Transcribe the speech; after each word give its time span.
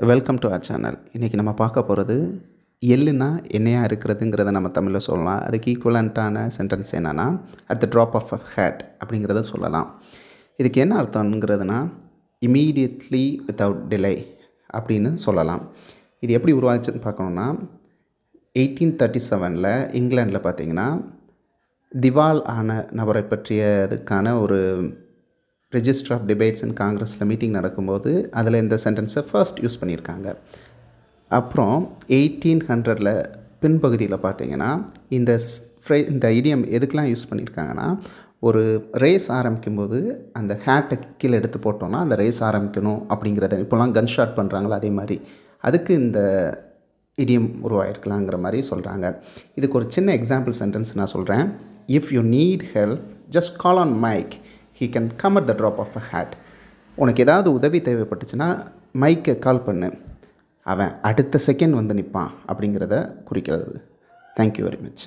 Welcome 0.00 0.38
to 0.42 0.46
our 0.48 0.64
channel 0.66 0.96
இன்றைக்கி 1.16 1.34
நம்ம 1.34 1.52
பார்க்க 1.54 1.82
போகிறது 1.82 2.14
எள்ளுனா 2.82 3.28
என்னையா 3.56 3.80
இருக்கிறதுங்கிறத 3.84 4.50
நம்ம 4.50 4.68
தமிழில் 4.68 5.04
சொல்லலாம். 5.06 5.40
அதுக்கு 5.40 5.68
ஈக்குவலண்ட்டான 5.72 6.42
சென்டென்ஸ் 6.56 6.90
என்னென்னா 6.98 7.26
at 7.66 7.80
the 7.82 7.88
drop 7.92 8.16
of 8.20 8.32
a 8.32 8.38
hat 8.54 8.80
அப்படிங்கிறத 9.00 9.40
சொல்லலாம். 9.40 9.88
இதுக்கு 10.58 10.80
என்ன 10.80 10.96
அர்த்தம்ங்கிறதுனா 11.02 11.78
இமீடியட்லி 12.42 13.22
வித்தவுட் 13.46 13.84
டிலே 13.92 14.14
அப்படின்னு 14.74 15.12
சொல்லலாம். 15.26 15.62
இது 16.20 16.32
எப்படி 16.32 16.54
உருவாச்சுன்னு 16.58 17.04
பார்க்கணுன்னா 17.06 17.46
எயிட்டீன் 18.54 18.96
தேர்ட்டி 19.02 19.22
செவனில் 19.30 19.72
இங்கிலாண்டில் 20.00 20.44
பார்த்தீங்கன்னா 20.48 20.88
திவால் 21.92 22.42
ஆன 22.56 22.68
நபரை 22.90 23.24
பற்றியதுக்கான 23.32 24.40
ஒரு 24.40 24.58
ரிஜிஸ்டர் 25.76 26.14
ஆஃப் 26.16 26.26
டிபேட்ஸ் 26.30 26.64
இன் 26.66 26.74
காங்கிரஸில் 26.82 27.28
மீட்டிங் 27.30 27.54
நடக்கும்போது 27.58 28.10
அதில் 28.40 28.60
இந்த 28.64 28.78
சென்டென்ஸை 28.84 29.24
ஃபர்ஸ்ட் 29.30 29.60
யூஸ் 29.64 29.80
பண்ணியிருக்காங்க. 29.80 30.28
அப்புறம் 31.30 31.76
எயிட்டீன் 32.08 32.62
ஹண்ட்ரடில் 32.68 33.14
பின்பகுதியில் 33.62 34.18
பார்த்தீங்கன்னா 34.26 34.70
இந்த 35.18 35.32
ஃப்ரை 35.84 35.98
இந்த 36.10 36.26
இடியம் 36.40 36.64
எதுக்கெலாம் 36.76 37.08
யூஸ் 37.12 37.28
பண்ணியிருக்காங்கன்னா 37.30 37.86
ஒரு 38.48 38.62
ரேஸ் 39.02 39.26
ஆரம்பிக்கும்போது 39.32 39.98
அந்த 40.32 40.52
ஹேட்டை 40.64 40.96
கீழே 41.18 41.36
எடுத்து 41.40 41.58
போட்டோன்னா 41.58 41.98
அந்த 42.04 42.14
ரேஸ் 42.22 42.40
ஆரம்பிக்கணும் 42.44 43.00
அப்படிங்கிறத 43.14 43.58
இப்போலாம் 43.64 43.94
கன் 43.96 44.12
ஷாட் 44.14 44.34
பண்ணுறாங்களோ 44.38 44.74
அதே 44.78 44.90
மாதிரி. 44.90 45.16
அதுக்கு 45.68 45.92
இந்த 45.94 46.20
இடியம் 47.18 47.48
உருவாயிருக்கலாங்கிற 47.66 48.36
மாதிரி 48.38 48.60
சொல்கிறாங்க 48.70 49.06
இதுக்கு 49.54 49.78
ஒரு 49.78 49.86
சின்ன 49.88 50.14
எக்ஸாம்பிள் 50.14 50.54
சென்டென்ஸ் 50.60 50.90
நான் 50.94 51.12
சொல்கிறேன் 51.14 51.44
if 51.96 52.10
you 52.10 52.22
need 52.36 52.64
help 52.74 53.02
just 53.36 53.56
call 53.56 53.76
on 53.76 53.94
Mike 53.98 54.34
he 54.78 54.86
can 54.94 55.10
come 55.16 55.36
at 55.36 55.48
the 55.50 55.52
drop 55.52 55.80
of 55.84 55.96
a 55.96 56.02
hat 56.12 56.34
உனக்கு 56.94 57.22
ஏதாவது 57.22 57.52
உதவி 57.52 57.78
தேவைப்பட்டுச்சுன்னா 57.80 58.48
மைக்கை 59.00 59.38
கால் 59.38 59.64
பண்ணு. 59.66 59.88
அவன் 60.66 60.92
அடுத்த 61.02 61.40
செகண்ட் 61.46 61.78
வந்து 61.80 61.94
நிற்பான் 61.94 62.30
அப்படிங்கிறத 62.48 63.22
குறிக்கிறது. 63.24 63.82
Thank you 64.36 64.64
very 64.68 64.80
much 64.80 65.04